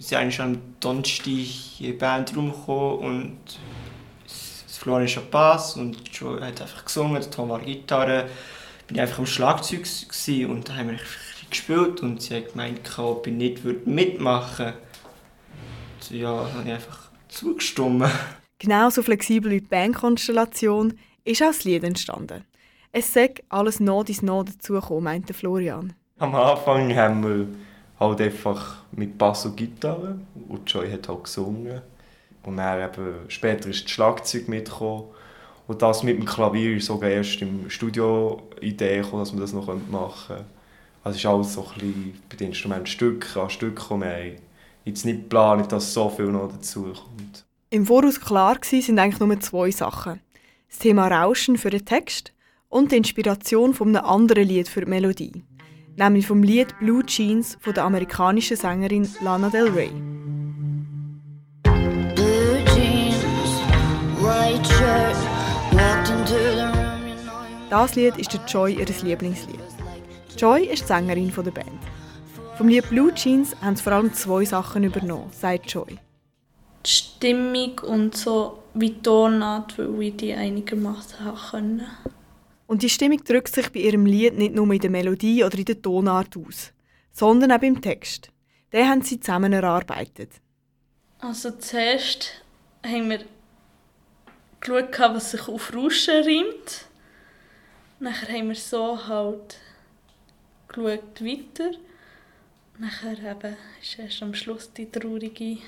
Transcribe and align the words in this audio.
Wir 0.00 0.06
sind 0.06 0.18
eigentlich 0.18 0.40
am 0.40 0.58
Donnerstag 0.80 1.26
in 1.78 1.86
den 1.86 1.98
Bandraum 1.98 2.52
gekommen 2.52 2.98
und 3.00 3.38
das 4.24 4.78
Florian 4.78 5.04
ist 5.04 5.18
am 5.18 5.28
Bass 5.30 5.76
und 5.76 6.08
Joe 6.10 6.40
hat 6.40 6.62
einfach 6.62 6.86
gesungen, 6.86 7.20
der 7.20 7.30
Tom 7.30 7.50
war 7.50 7.60
Gitarre. 7.60 8.26
Ich 8.88 8.96
war 8.96 9.02
einfach 9.02 9.18
am 9.18 9.26
Schlagzeug 9.26 9.86
und 10.48 10.66
da 10.66 10.74
haben 10.74 10.92
wir 10.92 10.98
gespielt 11.50 12.00
und 12.00 12.22
sie 12.22 12.34
hat 12.34 12.52
gemeint, 12.52 12.98
ob 12.98 13.26
ich 13.26 13.34
nicht 13.34 13.62
mitmachen 13.86 14.72
würde. 16.08 16.18
Ja, 16.18 16.44
dann 16.44 16.54
habe 16.54 16.68
ich 16.68 16.74
einfach 16.76 17.10
zugestimmt. 17.28 18.10
Genauso 18.58 19.02
flexibel 19.02 19.50
wie 19.50 19.60
die 19.60 19.66
Bandkonstellation 19.66 20.94
ist 21.24 21.42
auch 21.42 21.48
das 21.48 21.64
Lied 21.64 21.84
entstanden. 21.84 22.46
Es 22.90 23.12
sagt 23.12 23.42
alles 23.50 23.80
noch 23.80 24.08
ins 24.08 24.22
Noch 24.22 24.44
dazugekommen, 24.44 25.04
meinte 25.04 25.34
Florian. 25.34 25.92
Am 26.16 26.34
Anfang 26.34 26.96
haben 26.96 27.22
wir 27.22 27.48
halt 28.00 28.20
einfach 28.20 28.78
mit 28.92 29.16
Bass 29.18 29.44
und 29.44 29.56
Gitarre 29.56 30.18
und 30.48 30.70
Joy 30.70 30.90
hat 30.90 31.08
halt 31.08 31.24
gesungen. 31.24 31.82
Und 32.42 32.56
dann 32.56 32.90
eben, 32.90 33.14
später 33.28 33.68
ist 33.68 33.84
das 33.84 33.90
Schlagzeug 33.90 34.48
mitgekommen. 34.48 35.04
Und 35.66 35.82
das 35.82 36.02
mit 36.02 36.18
dem 36.18 36.24
Klavier 36.24 36.76
ist 36.76 36.86
sogar 36.86 37.10
erst 37.10 37.40
im 37.42 37.68
Studio 37.68 38.42
Idee 38.60 39.02
gekommen, 39.02 39.22
dass 39.22 39.32
man 39.32 39.42
das 39.42 39.52
noch 39.52 39.66
machen 39.90 40.26
könnte. 40.26 40.44
Also 41.04 41.16
ist 41.16 41.26
alles 41.26 41.54
so 41.54 41.62
ein 41.62 41.74
bisschen 41.74 42.22
bei 42.28 42.36
den 42.36 42.48
Instrumenten 42.48 42.86
Stück 42.86 43.36
an 43.36 43.50
Stück 43.50 43.76
gekommen. 43.76 44.02
Wir 44.02 44.36
jetzt 44.84 45.04
nicht 45.04 45.22
geplant, 45.22 45.70
dass 45.70 45.94
so 45.94 46.08
viel 46.08 46.26
noch 46.26 46.50
dazu 46.50 46.84
kommt. 46.84 47.44
Im 47.70 47.86
Voraus 47.86 48.20
klar 48.20 48.56
waren 48.56 48.98
eigentlich 48.98 49.20
nur 49.20 49.40
zwei 49.40 49.70
Sachen. 49.70 50.20
Das 50.68 50.78
Thema 50.78 51.08
Rauschen 51.08 51.56
für 51.56 51.70
den 51.70 51.84
Text 51.84 52.32
und 52.68 52.92
die 52.92 52.96
Inspiration 52.96 53.74
von 53.74 53.94
einem 53.94 54.04
anderen 54.04 54.46
Lied 54.46 54.68
für 54.68 54.80
die 54.80 54.90
Melodie. 54.90 55.44
Nämlich 56.00 56.26
vom 56.26 56.42
Lied 56.42 56.78
Blue 56.78 57.04
Jeans 57.04 57.58
von 57.60 57.74
der 57.74 57.84
amerikanischen 57.84 58.56
Sängerin 58.56 59.06
Lana 59.20 59.50
Del 59.50 59.68
Rey. 59.68 59.90
Das 67.68 67.94
Lied 67.96 68.16
ist 68.16 68.32
der 68.32 68.40
Joy 68.46 68.76
ihr 68.76 68.86
Lieblingslied. 68.86 69.60
Joy 70.38 70.64
ist 70.64 70.84
die 70.84 70.86
Sängerin 70.86 71.30
der 71.36 71.50
Band. 71.50 71.68
Vom 72.56 72.68
Lied 72.68 72.88
Blue 72.88 73.12
Jeans 73.12 73.54
haben 73.60 73.76
sie 73.76 73.82
vor 73.82 73.92
allem 73.92 74.14
zwei 74.14 74.46
Sachen 74.46 74.84
übernommen, 74.84 75.30
sagt 75.32 75.70
Joy. 75.70 75.98
Die 76.86 76.90
Stimmung 76.90 77.78
und 77.86 78.16
so 78.16 78.62
wie 78.72 78.88
die 78.88 79.02
Tonart, 79.02 79.78
weil 79.78 80.02
ich 80.04 80.16
die 80.16 80.32
einigermaßen 80.32 81.26
können. 81.50 81.82
Und 82.70 82.84
die 82.84 82.88
Stimmung 82.88 83.18
drückt 83.24 83.52
sich 83.52 83.68
bei 83.70 83.80
ihrem 83.80 84.06
Lied 84.06 84.38
nicht 84.38 84.54
nur 84.54 84.72
in 84.72 84.78
der 84.78 84.90
Melodie 84.90 85.42
oder 85.42 85.58
in 85.58 85.64
der 85.64 85.82
Tonart 85.82 86.36
aus, 86.36 86.72
sondern 87.10 87.50
auch 87.50 87.62
im 87.62 87.80
Text. 87.80 88.30
Den 88.72 88.88
haben 88.88 89.02
sie 89.02 89.18
zusammen 89.18 89.52
erarbeitet. 89.52 90.30
Also 91.18 91.50
zuerst 91.50 92.44
haben 92.86 93.10
wir 93.10 93.24
geschaut, 94.60 94.96
was 95.00 95.32
sich 95.32 95.48
auf 95.48 95.74
Rauschen 95.74 96.22
reimt. 96.22 96.86
Nachher 97.98 98.38
haben 98.38 98.50
wir 98.50 98.54
so 98.54 99.04
halt 99.04 99.58
geschaut 100.68 101.24
weiter. 101.24 101.72
Nachher 102.78 103.18
eben 103.18 103.56
ist 103.82 103.98
erst 103.98 104.22
am 104.22 104.32
Schluss 104.32 104.72
die 104.72 104.88
traurige 104.88 105.58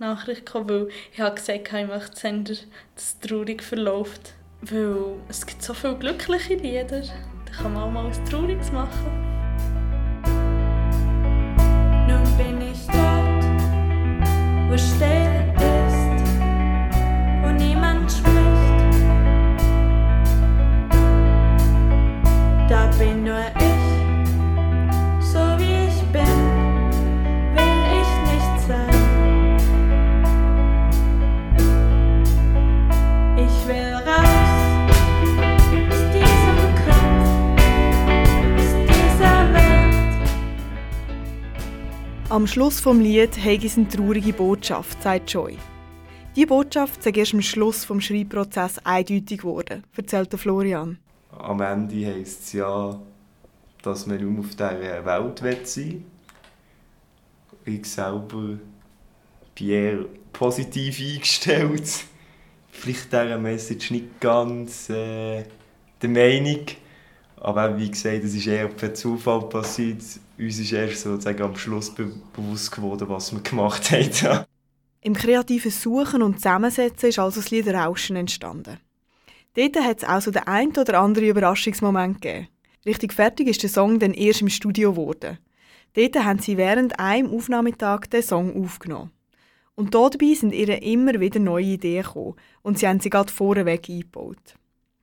Nachricht 0.00 0.44
gekommen, 0.44 0.68
weil 0.70 0.88
ich 1.12 1.20
habe 1.20 1.36
gesagt, 1.36 1.72
ich 1.72 1.86
möchte 1.86 2.18
Sender, 2.18 2.54
dass 2.96 3.14
es 3.14 3.18
traurig 3.20 3.62
verläuft. 3.62 4.34
Weil 4.60 5.14
es 5.28 5.46
gibt 5.46 5.62
so 5.62 5.72
viele 5.72 5.96
glückliche 5.96 6.54
Lieder, 6.54 7.02
da 7.02 7.52
kann 7.62 7.74
man 7.74 7.84
auch 7.84 7.90
mal 7.90 8.08
etwas 8.08 8.28
Trauriges 8.28 8.72
machen. 8.72 9.06
Nun 12.08 12.24
bin 12.36 12.60
ich 12.60 12.86
dort, 12.86 13.44
wo 14.68 14.76
still 14.76 15.17
Am 42.30 42.46
Schluss 42.46 42.78
vom 42.78 43.00
Lied 43.00 43.42
hege 43.42 43.66
es 43.66 43.78
eine 43.78 43.88
traurige 43.88 44.34
Botschaft, 44.34 45.02
sagt 45.02 45.30
Joy. 45.30 45.56
Die 46.36 46.44
Botschaft 46.44 47.02
sei 47.02 47.12
erst 47.12 47.32
am 47.32 47.40
Schluss 47.40 47.86
vom 47.86 48.02
Schreibprozess 48.02 48.78
eindeutig 48.84 49.38
geworden, 49.38 49.82
erzählt 49.96 50.34
Florian. 50.34 50.98
Am 51.30 51.62
Ende 51.62 52.04
heisst 52.04 52.42
es 52.42 52.52
ja, 52.52 53.00
dass 53.80 54.06
man 54.06 54.20
nur 54.20 54.40
auf 54.40 54.50
dieser 54.50 55.06
Welt 55.06 55.66
sein 55.66 56.04
will. 57.64 57.74
Ich 57.74 57.86
selber 57.86 58.58
bin 59.54 59.68
eher 59.70 60.04
positiv 60.30 61.00
eingestellt. 61.00 62.04
Vielleicht 62.70 63.06
dieser 63.10 63.38
Message 63.38 63.90
nicht 63.90 64.20
ganz 64.20 64.90
äh, 64.90 65.44
der 66.02 66.10
Meinung. 66.10 66.66
Aber 67.40 67.78
wie 67.78 67.90
gesagt, 67.90 68.24
es 68.24 68.34
ist 68.34 68.46
eher 68.46 68.68
per 68.68 68.94
Zufall 68.94 69.48
passiert 69.48 70.02
uns 70.38 70.58
ist 70.58 70.72
erst 70.72 71.02
sozusagen 71.02 71.42
am 71.42 71.56
Schluss 71.56 71.92
bewusst 71.92 72.70
geworden, 72.70 73.08
was 73.08 73.32
wir 73.32 73.40
gemacht 73.40 73.90
haben. 73.90 74.44
Im 75.00 75.14
kreativen 75.14 75.70
Suchen 75.70 76.22
und 76.22 76.36
Zusammensetzen 76.36 77.08
ist 77.08 77.18
also 77.18 77.40
das 77.40 77.50
Lied 77.50 77.68
Rauschen 77.68 78.16
entstanden. 78.16 78.78
Dort 79.54 79.76
hat 79.76 79.98
es 79.98 80.08
auch 80.08 80.20
so 80.20 80.30
den 80.30 80.46
ein 80.46 80.70
oder 80.76 81.00
anderen 81.00 81.28
Überraschungsmoment 81.28 82.20
gegeben. 82.20 82.48
Richtig 82.86 83.12
fertig 83.12 83.48
ist 83.48 83.62
der 83.62 83.70
Song 83.70 83.98
dann 83.98 84.14
erst 84.14 84.42
im 84.42 84.48
Studio 84.48 84.92
geworden. 84.92 85.38
Dort 85.94 86.16
haben 86.16 86.38
sie 86.38 86.56
während 86.56 86.98
einem 87.00 87.30
Aufnahmetag 87.30 88.06
den 88.06 88.22
Song 88.22 88.62
aufgenommen. 88.62 89.10
Und 89.74 89.94
dabei 89.94 90.34
sind 90.34 90.52
ihr 90.52 90.82
immer 90.82 91.18
wieder 91.20 91.40
neue 91.40 91.64
Ideen 91.64 92.02
gekommen 92.02 92.34
und 92.62 92.78
sie 92.78 92.86
haben 92.86 93.00
sie 93.00 93.10
gerade 93.10 93.32
vorweg 93.32 93.88
eingebaut. 93.88 94.56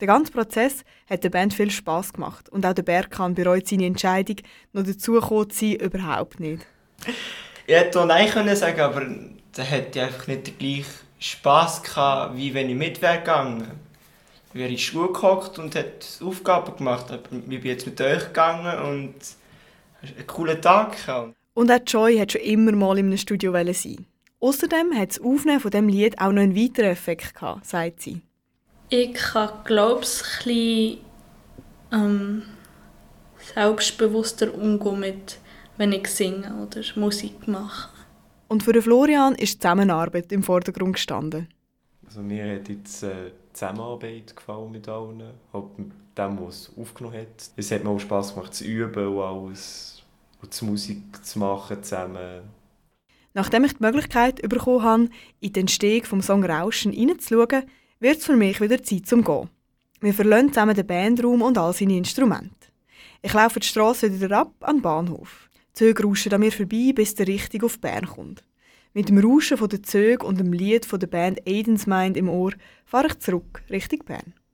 Der 0.00 0.06
ganze 0.06 0.32
Prozess 0.32 0.82
hat 1.08 1.24
der 1.24 1.30
Band 1.30 1.52
viel 1.52 1.70
Spaß 1.70 2.14
gemacht 2.14 2.48
und 2.48 2.64
auch 2.64 2.72
der 2.72 2.82
Berkan 2.82 3.34
bereut 3.34 3.68
seine 3.68 3.84
Entscheidung, 3.84 4.36
noch 4.72 4.82
dazugekommen 4.82 5.50
zu 5.50 5.58
sein, 5.58 5.76
überhaupt 5.76 6.40
nicht. 6.40 6.66
Ich 7.66 7.74
hätte 7.74 8.00
auch 8.00 8.06
Nein 8.06 8.30
können 8.30 8.56
sagen, 8.56 8.80
aber 8.80 9.06
da 9.52 9.62
hätte 9.62 9.98
ich 9.98 10.04
einfach 10.04 10.26
nicht 10.26 10.46
den 10.46 10.58
gleichen 10.58 10.90
Spass 11.18 11.82
gehabt, 11.82 12.36
wie 12.36 12.54
wenn 12.54 12.70
ich 12.70 12.76
mit 12.76 13.02
wäre 13.02 13.18
gegangen. 13.18 13.70
Ich 14.48 14.54
wäre 14.54 14.68
in 14.68 14.76
die 14.76 14.82
Schule 14.82 15.12
gehockt 15.12 15.58
und 15.58 15.74
hätte 15.74 16.06
Aufgaben 16.24 16.76
gemacht. 16.76 17.06
Aber 17.10 17.22
ich 17.32 17.60
bin 17.60 17.62
jetzt 17.62 17.86
mit 17.86 18.00
euch 18.00 18.24
gegangen 18.24 18.78
und 18.80 19.14
einen 20.02 20.26
coolen 20.26 20.60
Tag 20.60 20.96
gehabt. 20.96 21.34
Und 21.54 21.70
auch 21.70 21.78
Joy 21.86 22.18
hat 22.18 22.32
schon 22.32 22.40
immer 22.40 22.72
mal 22.72 22.98
in 22.98 23.06
einem 23.06 23.18
Studio 23.18 23.52
sein. 23.52 24.06
Außerdem 24.40 24.94
hat 24.96 25.10
das 25.10 25.20
Aufnehmen 25.20 25.60
von 25.60 25.70
diesem 25.70 25.88
Lied 25.88 26.18
auch 26.18 26.32
noch 26.32 26.42
einen 26.42 26.56
weiteren 26.56 26.90
Effekt 26.90 27.34
gehabt, 27.34 27.66
sagt 27.66 28.00
sie. 28.00 28.22
Ich 28.92 29.14
kann, 29.14 29.50
glaube 29.64 30.02
ich, 30.02 30.98
ein 31.92 32.00
ähm, 32.00 32.42
selbstbewusster 33.54 34.52
umgehen 34.52 34.98
mit, 34.98 35.38
wenn 35.76 35.92
ich 35.92 36.08
singe 36.08 36.52
oder 36.60 36.82
Musik 36.96 37.46
mache. 37.46 37.90
Und 38.48 38.64
für 38.64 38.82
Florian 38.82 39.36
ist 39.36 39.54
die 39.54 39.58
Zusammenarbeit 39.60 40.32
im 40.32 40.42
Vordergrund 40.42 40.94
gestanden. 40.94 41.46
Also 42.04 42.20
mir 42.20 42.56
hat 42.56 42.68
jetzt 42.68 43.04
äh, 43.04 43.30
die 43.30 43.52
Zusammenarbeit 43.52 44.34
gefallen 44.34 44.72
mit 44.72 44.88
allen, 44.88 45.22
halt 45.52 45.78
mit 45.78 45.92
dem, 46.18 46.40
was 46.44 46.62
es 46.62 46.72
aufgenommen 46.76 47.18
hat. 47.18 47.50
Es 47.54 47.70
hat 47.70 47.84
mir 47.84 47.90
auch 47.90 48.00
Spass 48.00 48.34
gemacht 48.34 48.52
zu 48.52 48.64
üben 48.64 49.06
und 49.06 49.22
alles, 49.22 50.02
und 50.42 50.60
die 50.60 50.64
Musik 50.64 51.24
zu 51.24 51.38
machen 51.38 51.80
zusammen. 51.84 52.42
Nachdem 53.34 53.62
ich 53.62 53.74
die 53.74 53.84
Möglichkeit 53.84 54.42
bekommen 54.42 54.82
habe, 54.82 55.08
in 55.38 55.52
den 55.52 55.60
Entstehung 55.60 56.02
vom 56.02 56.20
Song 56.20 56.44
Rauschen 56.44 56.90
hineinzuschauen, 56.90 57.62
wird 58.00 58.18
es 58.18 58.24
für 58.24 58.36
mich 58.36 58.60
wieder 58.60 58.82
Zeit 58.82 59.06
zum 59.06 59.22
Gehen. 59.22 59.50
Wir 60.00 60.14
verlassen 60.14 60.48
zusammen 60.48 60.74
den 60.74 60.86
Bandraum 60.86 61.42
und 61.42 61.58
all 61.58 61.74
seine 61.74 61.98
Instrumente. 61.98 62.68
Ich 63.22 63.34
laufe 63.34 63.60
die 63.60 63.66
Straße 63.66 64.20
wieder 64.20 64.38
ab 64.38 64.54
an 64.60 64.76
den 64.76 64.82
Bahnhof. 64.82 65.50
Die 65.54 65.72
Züge 65.74 66.04
rauschen 66.04 66.32
an 66.32 66.40
mir 66.40 66.50
vorbei, 66.50 66.92
bis 66.94 67.14
der 67.14 67.28
richtig 67.28 67.62
auf 67.62 67.78
Bern 67.78 68.06
kommt. 68.06 68.42
Mit 68.94 69.10
dem 69.10 69.18
Rauschen 69.18 69.68
der 69.68 69.82
Züge 69.82 70.26
und 70.26 70.40
dem 70.40 70.52
Lied 70.52 70.90
der 70.90 71.06
Band 71.06 71.46
Aiden's 71.46 71.86
Mind 71.86 72.16
im 72.16 72.30
Ohr 72.30 72.52
fahre 72.86 73.08
ich 73.08 73.18
zurück 73.18 73.62
Richtung 73.68 74.00
Bern. 74.06 74.32